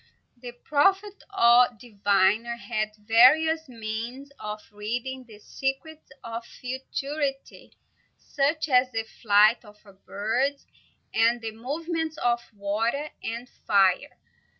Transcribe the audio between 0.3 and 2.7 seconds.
The prophet, or diviner,